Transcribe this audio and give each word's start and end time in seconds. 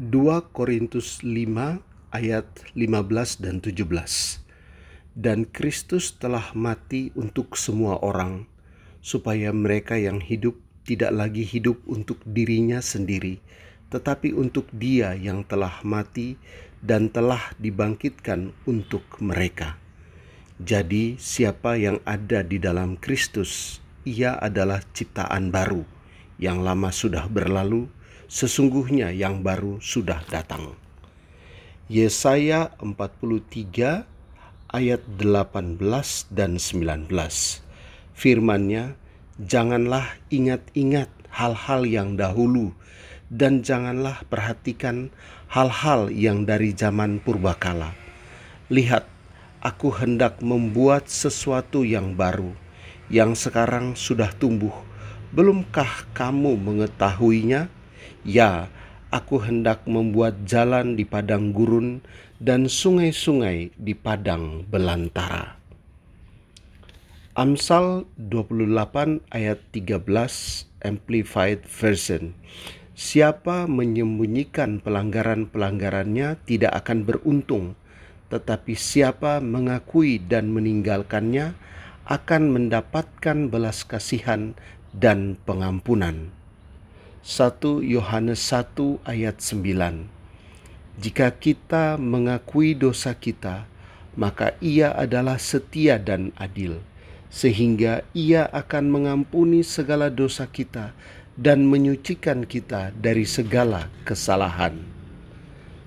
2 0.00 0.56
Korintus 0.56 1.20
5 1.20 1.84
ayat 2.16 2.48
15 2.72 3.44
dan 3.44 3.60
17. 3.60 3.84
Dan 5.12 5.44
Kristus 5.44 6.16
telah 6.16 6.56
mati 6.56 7.12
untuk 7.12 7.52
semua 7.52 8.00
orang, 8.00 8.48
supaya 9.04 9.52
mereka 9.52 10.00
yang 10.00 10.16
hidup 10.16 10.56
tidak 10.88 11.12
lagi 11.12 11.44
hidup 11.44 11.84
untuk 11.84 12.16
dirinya 12.24 12.80
sendiri, 12.80 13.44
tetapi 13.92 14.32
untuk 14.32 14.72
Dia 14.72 15.12
yang 15.12 15.44
telah 15.44 15.84
mati 15.84 16.40
dan 16.80 17.12
telah 17.12 17.52
dibangkitkan 17.60 18.56
untuk 18.64 19.04
mereka. 19.20 19.76
Jadi, 20.64 21.20
siapa 21.20 21.76
yang 21.76 22.00
ada 22.08 22.40
di 22.40 22.56
dalam 22.56 22.96
Kristus, 22.96 23.84
ia 24.08 24.32
adalah 24.40 24.80
ciptaan 24.96 25.52
baru. 25.52 25.84
Yang 26.40 26.58
lama 26.64 26.88
sudah 26.88 27.28
berlalu, 27.28 27.99
sesungguhnya 28.30 29.10
yang 29.10 29.42
baru 29.42 29.82
sudah 29.82 30.22
datang. 30.30 30.78
Yesaya 31.90 32.70
43 32.78 34.06
ayat 34.70 35.02
18 35.18 36.30
dan 36.30 36.62
19. 36.62 37.58
Firman-Nya, 38.14 38.94
"Janganlah 39.42 40.14
ingat-ingat 40.30 41.10
hal-hal 41.34 41.82
yang 41.90 42.14
dahulu 42.14 42.70
dan 43.30 43.62
janganlah 43.62 44.22
perhatikan 44.26 45.14
hal-hal 45.50 46.10
yang 46.10 46.46
dari 46.46 46.74
zaman 46.74 47.22
purbakala. 47.22 47.94
Lihat, 48.70 49.06
aku 49.62 49.90
hendak 49.94 50.42
membuat 50.42 51.06
sesuatu 51.06 51.86
yang 51.86 52.18
baru, 52.18 52.54
yang 53.10 53.34
sekarang 53.38 53.94
sudah 53.94 54.30
tumbuh. 54.34 54.74
Belumkah 55.30 56.06
kamu 56.14 56.58
mengetahuinya? 56.58 57.70
Ya, 58.22 58.68
aku 59.10 59.42
hendak 59.42 59.84
membuat 59.90 60.46
jalan 60.46 60.94
di 60.94 61.02
padang 61.02 61.50
gurun 61.50 62.00
dan 62.40 62.70
sungai-sungai 62.70 63.74
di 63.76 63.92
padang 63.92 64.64
belantara. 64.68 65.60
Amsal 67.36 68.10
28 68.18 69.24
ayat 69.30 69.58
13 69.72 70.02
Amplified 70.82 71.62
Version 71.64 72.34
Siapa 73.00 73.64
menyembunyikan 73.64 74.84
pelanggaran-pelanggarannya 74.84 76.36
tidak 76.44 76.84
akan 76.84 77.08
beruntung, 77.08 77.72
tetapi 78.28 78.76
siapa 78.76 79.40
mengakui 79.40 80.20
dan 80.20 80.52
meninggalkannya 80.52 81.56
akan 82.04 82.42
mendapatkan 82.52 83.48
belas 83.48 83.88
kasihan 83.88 84.52
dan 84.92 85.40
pengampunan. 85.48 86.34
1 87.20 87.84
Yohanes 87.84 88.40
1 88.48 89.04
ayat 89.04 89.44
9 89.44 90.08
Jika 91.04 91.28
kita 91.36 92.00
mengakui 92.00 92.72
dosa 92.72 93.12
kita, 93.12 93.68
maka 94.16 94.56
ia 94.64 94.96
adalah 94.96 95.36
setia 95.36 96.00
dan 96.00 96.32
adil, 96.40 96.80
sehingga 97.28 98.08
ia 98.16 98.48
akan 98.48 98.88
mengampuni 98.88 99.60
segala 99.60 100.08
dosa 100.08 100.48
kita 100.48 100.96
dan 101.36 101.68
menyucikan 101.68 102.48
kita 102.48 102.88
dari 102.96 103.28
segala 103.28 103.92
kesalahan. 104.08 104.80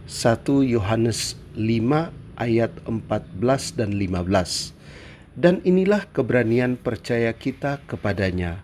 1 0.06 0.46
Yohanes 0.70 1.34
5 1.58 2.14
ayat 2.38 2.78
14 2.86 3.74
dan 3.74 3.98
15 3.98 4.70
Dan 5.34 5.66
inilah 5.66 6.06
keberanian 6.14 6.78
percaya 6.78 7.34
kita 7.34 7.82
kepadanya, 7.90 8.62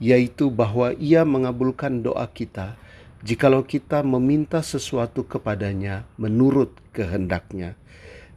yaitu 0.00 0.48
bahwa 0.48 0.96
ia 0.96 1.22
mengabulkan 1.28 2.00
doa 2.00 2.24
kita 2.26 2.80
jikalau 3.20 3.60
kita 3.60 4.00
meminta 4.00 4.64
sesuatu 4.64 5.20
kepadanya 5.24 6.08
menurut 6.16 6.72
kehendaknya. 6.96 7.76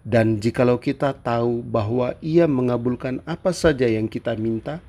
Dan 0.03 0.43
jikalau 0.43 0.75
kita 0.75 1.15
tahu 1.15 1.63
bahwa 1.63 2.19
ia 2.19 2.43
mengabulkan 2.43 3.23
apa 3.23 3.55
saja 3.55 3.87
yang 3.87 4.11
kita 4.11 4.35
minta, 4.35 4.83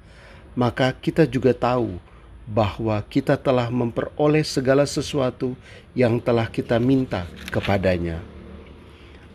maka 0.59 0.91
kita 0.91 1.23
juga 1.23 1.55
tahu 1.55 2.03
bahwa 2.51 2.99
kita 3.07 3.39
telah 3.39 3.71
memperoleh 3.71 4.43
segala 4.43 4.83
sesuatu 4.83 5.55
yang 5.95 6.19
telah 6.19 6.51
kita 6.51 6.83
minta 6.83 7.31
kepadanya. 7.55 8.19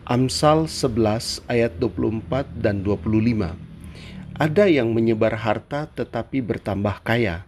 Amsal 0.04 0.68
11 0.68 1.40
ayat 1.48 1.72
24 1.80 2.44
dan 2.60 2.84
25. 2.84 3.69
Ada 4.40 4.72
yang 4.72 4.96
menyebar 4.96 5.36
harta 5.36 5.84
tetapi 5.92 6.40
bertambah 6.40 7.04
kaya. 7.04 7.44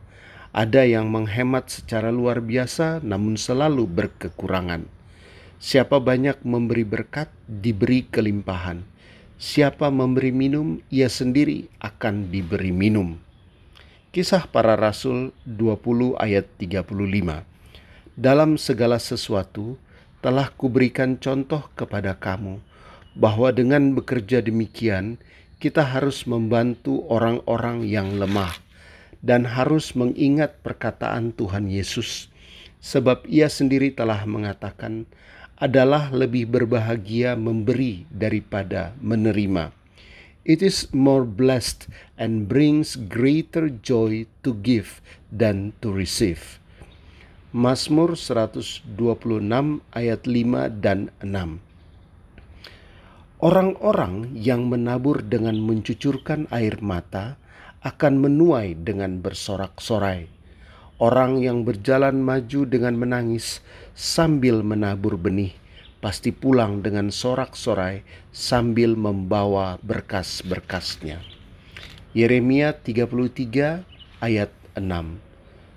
Ada 0.52 0.84
yang 0.84 1.08
menghemat 1.08 1.72
secara 1.72 2.12
luar 2.12 2.44
biasa 2.44 3.00
namun 3.00 3.40
selalu 3.40 3.88
berkekurangan. 3.88 4.84
Siapa 5.56 5.96
banyak 6.04 6.44
memberi 6.44 6.84
berkat, 6.84 7.32
diberi 7.48 8.04
kelimpahan. 8.04 8.84
Siapa 9.40 9.88
memberi 9.88 10.36
minum, 10.36 10.84
ia 10.92 11.08
sendiri 11.08 11.72
akan 11.80 12.28
diberi 12.28 12.76
minum. 12.76 13.16
Kisah 14.12 14.44
para 14.52 14.76
Rasul 14.76 15.32
20 15.48 16.20
ayat 16.20 16.44
35. 16.60 16.92
Dalam 18.20 18.60
segala 18.60 19.00
sesuatu, 19.00 19.80
telah 20.20 20.52
kuberikan 20.52 21.16
contoh 21.16 21.72
kepada 21.72 22.12
kamu 22.20 22.60
bahwa 23.16 23.48
dengan 23.48 23.96
bekerja 23.96 24.44
demikian 24.44 25.16
kita 25.62 25.86
harus 25.86 26.26
membantu 26.26 27.06
orang-orang 27.06 27.86
yang 27.86 28.18
lemah 28.18 28.50
dan 29.22 29.46
harus 29.46 29.94
mengingat 29.94 30.58
perkataan 30.66 31.30
Tuhan 31.38 31.70
Yesus 31.70 32.26
sebab 32.82 33.22
ia 33.30 33.46
sendiri 33.46 33.94
telah 33.94 34.26
mengatakan 34.26 35.06
adalah 35.62 36.10
lebih 36.10 36.50
berbahagia 36.50 37.38
memberi 37.38 38.02
daripada 38.10 38.90
menerima. 38.98 39.70
It 40.42 40.58
is 40.58 40.90
more 40.90 41.22
blessed 41.22 41.86
and 42.18 42.50
brings 42.50 42.98
greater 42.98 43.70
joy 43.70 44.26
to 44.42 44.58
give 44.66 44.98
than 45.30 45.70
to 45.78 45.94
receive. 45.94 46.58
Mazmur 47.54 48.18
126 48.18 48.82
ayat 49.94 50.20
5 50.26 50.82
dan 50.82 51.14
6. 51.22 51.71
Orang-orang 53.42 54.38
yang 54.38 54.70
menabur 54.70 55.18
dengan 55.18 55.58
mencucurkan 55.58 56.46
air 56.54 56.78
mata 56.78 57.34
akan 57.82 58.22
menuai 58.22 58.78
dengan 58.78 59.18
bersorak-sorai. 59.18 60.30
Orang 61.02 61.42
yang 61.42 61.66
berjalan 61.66 62.22
maju 62.22 62.62
dengan 62.70 62.94
menangis 62.94 63.58
sambil 63.98 64.62
menabur 64.62 65.18
benih 65.18 65.58
pasti 65.98 66.30
pulang 66.30 66.86
dengan 66.86 67.10
sorak-sorai 67.10 68.06
sambil 68.30 68.94
membawa 68.94 69.74
berkas-berkasnya. 69.82 71.18
Yeremia 72.14 72.78
33 72.78 73.82
ayat 74.22 74.54
6 74.78 74.86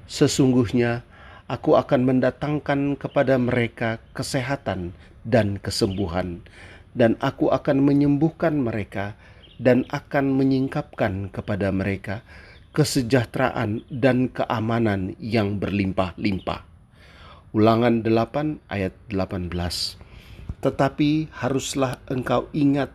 Sesungguhnya 0.06 1.02
aku 1.50 1.74
akan 1.82 2.06
mendatangkan 2.06 2.94
kepada 2.94 3.42
mereka 3.42 3.98
kesehatan 4.14 4.94
dan 5.26 5.58
kesembuhan, 5.58 6.46
dan 6.96 7.20
aku 7.20 7.52
akan 7.52 7.84
menyembuhkan 7.84 8.56
mereka 8.56 9.20
dan 9.60 9.84
akan 9.92 10.36
menyingkapkan 10.36 11.30
kepada 11.30 11.70
mereka 11.76 12.24
kesejahteraan 12.76 13.88
dan 13.88 14.28
keamanan 14.28 15.16
yang 15.20 15.60
berlimpah-limpah. 15.60 16.68
Ulangan 17.56 18.04
8 18.04 18.68
ayat 18.68 18.92
18. 19.08 19.52
Tetapi 20.60 21.32
haruslah 21.32 22.04
engkau 22.12 22.52
ingat 22.52 22.92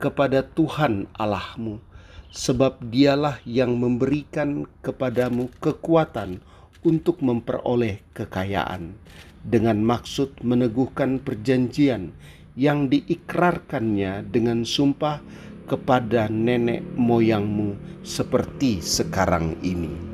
kepada 0.00 0.40
Tuhan 0.40 1.04
Allahmu, 1.20 1.84
sebab 2.32 2.80
dialah 2.88 3.44
yang 3.44 3.76
memberikan 3.76 4.64
kepadamu 4.80 5.52
kekuatan 5.60 6.40
untuk 6.80 7.20
memperoleh 7.20 8.00
kekayaan 8.16 8.96
dengan 9.44 9.84
maksud 9.84 10.40
meneguhkan 10.40 11.20
perjanjian 11.20 12.16
yang 12.58 12.90
diikrarkannya 12.90 14.26
dengan 14.26 14.66
sumpah 14.66 15.22
kepada 15.70 16.26
nenek 16.26 16.82
moyangmu 16.98 18.02
seperti 18.02 18.82
sekarang 18.82 19.54
ini. 19.62 20.09